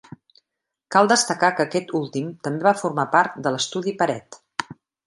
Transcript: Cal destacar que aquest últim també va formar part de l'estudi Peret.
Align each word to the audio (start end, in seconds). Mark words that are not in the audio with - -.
Cal 0.95 1.09
destacar 1.11 1.51
que 1.59 1.65
aquest 1.65 1.93
últim 2.01 2.33
també 2.49 2.67
va 2.71 2.75
formar 2.83 3.09
part 3.15 3.39
de 3.47 3.57
l'estudi 3.59 3.97
Peret. 4.03 4.43